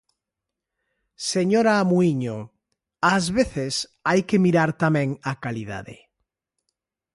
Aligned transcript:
Señora 1.33 1.75
Muíño, 1.89 2.37
ás 3.15 3.25
veces 3.37 3.73
hai 4.07 4.21
que 4.29 4.41
mirar 4.45 4.69
tamén 4.83 5.09
a 5.31 5.33
calidade. 5.43 5.97